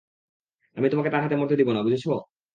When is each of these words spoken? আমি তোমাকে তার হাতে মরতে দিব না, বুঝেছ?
আমি 0.77 0.87
তোমাকে 0.89 1.09
তার 1.09 1.21
হাতে 1.23 1.35
মরতে 1.35 1.55
দিব 1.55 1.69
না, 1.73 1.81
বুঝেছ? 1.85 2.05